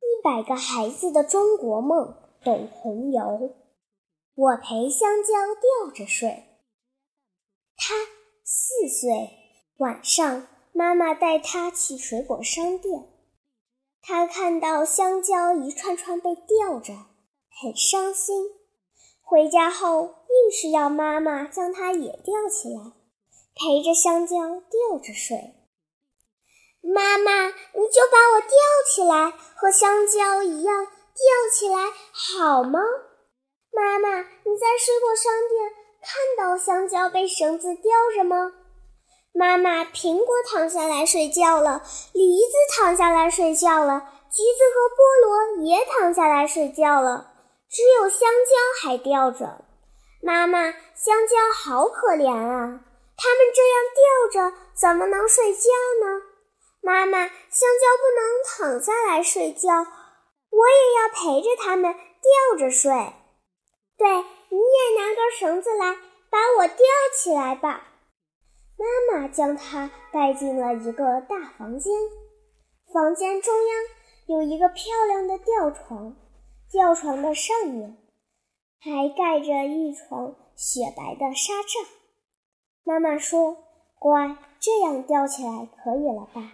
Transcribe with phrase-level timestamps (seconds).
[0.00, 3.54] 一百个孩子的中国梦，董红游。
[4.34, 6.44] 我陪香蕉吊着睡。
[7.76, 7.94] 他
[8.44, 9.10] 四岁，
[9.78, 13.08] 晚上妈妈带他去水果商店，
[14.02, 16.94] 他看到香蕉一串串被吊着，
[17.62, 18.50] 很伤心。
[19.22, 22.92] 回家后硬是要妈妈将它也吊起来，
[23.54, 25.54] 陪着香蕉吊着睡。
[26.82, 28.50] 妈妈，你就把我吊
[28.90, 31.76] 起来，和香蕉一样吊起来
[32.12, 32.80] 好吗？
[33.70, 38.52] 妈妈，你在水果商店看到香蕉被绳子吊着吗？
[39.34, 41.82] 妈妈，苹果躺下来睡觉了，
[42.14, 44.00] 梨子躺下来睡觉了，
[44.30, 47.30] 橘子和菠萝也躺下来睡觉了，
[47.68, 49.66] 只有香蕉还吊着。
[50.22, 52.80] 妈妈，香蕉好可怜啊，
[53.14, 53.76] 它们这样
[54.32, 55.68] 吊着怎么能睡觉
[56.00, 56.29] 呢？
[56.82, 62.90] 妈妈，香蕉不能躺下来睡觉，我也要陪着它们吊着睡。
[63.96, 64.08] 对，
[64.48, 65.94] 你也拿根绳子来，
[66.30, 66.76] 把我吊
[67.16, 67.88] 起来吧。
[68.78, 71.92] 妈妈将它带进了一个大房间，
[72.92, 73.76] 房间中央
[74.26, 76.16] 有一个漂亮的吊床，
[76.70, 77.98] 吊床的上面
[78.80, 81.84] 还盖着一床雪白的纱帐。
[82.84, 83.58] 妈妈说
[84.00, 86.52] ：“乖，这样吊起来可以了吧？”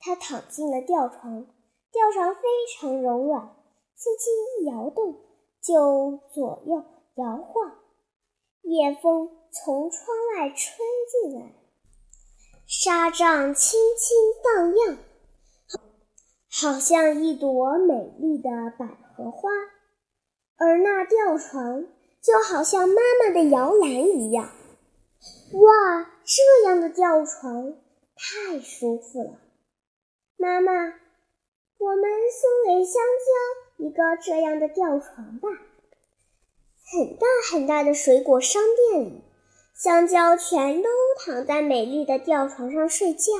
[0.00, 1.46] 他躺进了吊床，
[1.92, 2.40] 吊床非
[2.72, 3.56] 常柔软，
[3.96, 5.20] 轻轻一摇动
[5.60, 6.84] 就左右
[7.16, 7.78] 摇晃。
[8.62, 11.54] 夜风从窗外吹进来，
[12.66, 14.98] 纱帐轻轻荡漾，
[16.50, 19.50] 好像一朵美丽的百合花。
[20.58, 21.86] 而那吊床
[22.20, 24.50] 就好像妈妈的摇篮一样。
[25.52, 27.74] 哇，这样的吊床
[28.14, 29.38] 太舒服了！
[30.40, 30.72] 妈妈，
[31.78, 35.48] 我们送给香蕉一个这样的吊床吧。
[36.86, 39.24] 很大很大的水果商店里，
[39.74, 40.88] 香蕉全都
[41.18, 43.32] 躺在美丽的吊床上睡觉。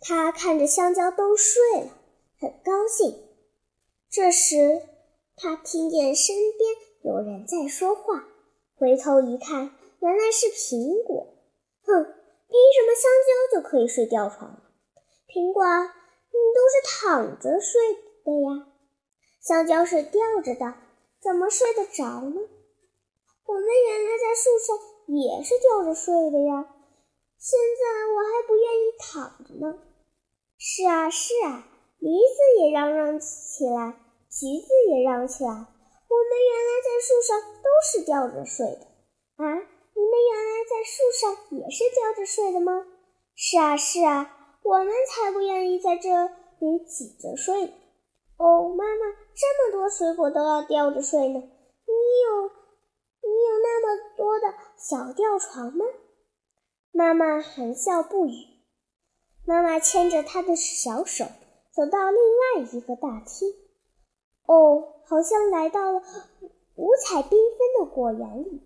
[0.00, 1.96] 他看着香蕉都睡了，
[2.38, 3.16] 很高兴。
[4.10, 4.82] 这时，
[5.34, 8.28] 他听见身边有人在说话，
[8.76, 11.26] 回头一看，原来是苹果。
[11.84, 14.62] 哼，凭什么香蕉就可以睡吊床？
[15.30, 18.66] 苹果，你都是躺着睡的呀，
[19.40, 20.74] 香蕉是吊着的，
[21.22, 22.40] 怎么睡得着呢？
[23.46, 24.76] 我们原来在树上
[25.06, 26.74] 也是吊着睡的呀，
[27.38, 29.78] 现在我还不愿意躺着呢。
[30.58, 31.64] 是啊，是啊，
[32.00, 33.94] 梨子也嚷嚷起来，
[34.28, 35.50] 橘子也嚷起来。
[35.50, 38.82] 我们原来在树上都是吊着睡的
[39.36, 42.84] 啊，你们原来在树上也是吊着睡的吗？
[43.36, 44.36] 是啊，是啊。
[44.62, 46.26] 我们才不愿意在这
[46.58, 47.72] 里挤着睡。
[48.36, 51.38] 哦，妈妈，这么多水果都要吊着睡呢。
[51.38, 51.92] 你
[52.24, 52.50] 有
[53.22, 55.84] 你有那么多的小吊床吗？
[56.92, 58.32] 妈妈含笑不语。
[59.44, 61.24] 妈妈牵着她的小手
[61.72, 63.48] 走到另外一个大厅。
[64.46, 66.02] 哦，好像来到了
[66.76, 68.62] 五彩缤纷的果园里。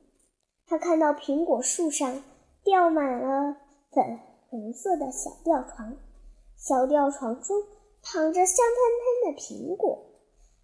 [0.66, 2.22] 她看到苹果树上
[2.62, 3.56] 吊满了
[3.90, 4.18] 粉。
[4.54, 5.96] 红色的小吊床，
[6.56, 7.60] 小吊床中
[8.04, 9.98] 躺着香喷喷的苹果。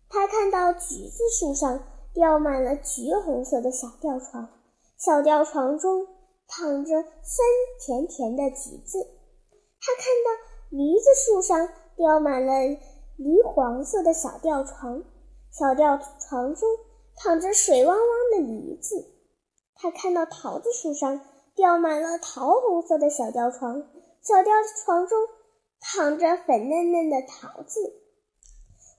[0.09, 1.83] 他看到橘子树上
[2.15, 4.49] 吊满了橘红色的小吊床，
[4.97, 6.06] 小吊床中
[6.47, 7.45] 躺着酸
[7.81, 9.05] 甜甜的橘子。
[9.81, 10.31] 他看到
[10.71, 12.53] 梨子树上吊满了
[13.17, 15.03] 梨黄色的小吊床，
[15.51, 16.69] 小吊床中
[17.17, 19.05] 躺着水汪汪的梨子。
[19.75, 21.21] 他看到桃子树上。
[21.60, 23.87] 吊满了桃红色的小吊床，
[24.22, 25.28] 小吊床中
[25.78, 28.00] 躺着粉嫩嫩的桃子。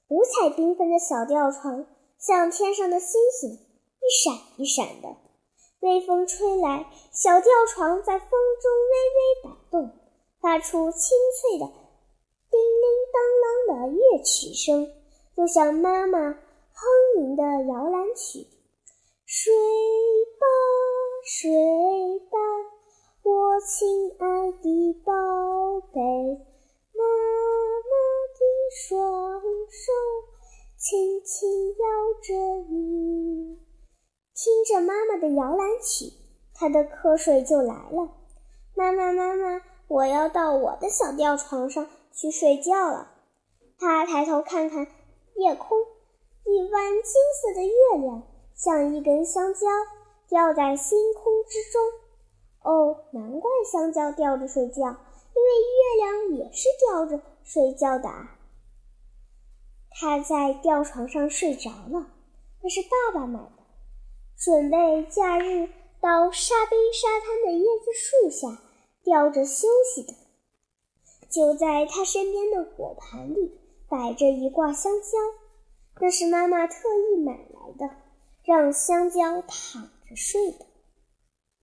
[0.10, 1.88] 五彩缤纷的小吊床
[2.20, 5.10] 像天上的星星，一闪一闪的。
[5.80, 9.90] 微风吹来，小吊床在风中微微摆动，
[10.40, 14.94] 发出清脆的叮铃当啷的乐曲声，
[15.36, 18.46] 就像妈妈哼吟的摇篮曲。
[19.26, 19.52] 睡
[20.40, 20.46] 吧，
[21.26, 21.50] 睡
[30.92, 31.86] 轻轻摇
[32.22, 32.34] 着
[32.70, 33.58] 你，
[34.36, 36.12] 听着妈妈的摇篮曲，
[36.54, 38.10] 他的瞌睡就来了。
[38.76, 43.10] 妈妈，妈妈，我要到我的小吊床上去睡觉了。
[43.80, 44.86] 他抬头看看
[45.36, 45.78] 夜空，
[46.44, 48.24] 一弯金色的月亮
[48.54, 49.68] 像一根香蕉，
[50.28, 51.82] 吊在星空之中。
[52.64, 58.40] 哦，难怪香蕉吊着睡觉，因为月亮也是吊着睡觉的啊。
[60.02, 62.08] 他在吊床上睡着了，
[62.64, 63.64] 那是爸爸买的，
[64.36, 65.70] 准备假日
[66.02, 68.64] 到沙滨沙滩的椰子树下
[69.04, 70.12] 吊着休息的。
[71.30, 75.18] 就在他身边的果盘里摆着一挂香蕉，
[76.00, 76.74] 那是妈妈特
[77.14, 77.96] 意买来的，
[78.44, 80.66] 让香蕉躺着睡的。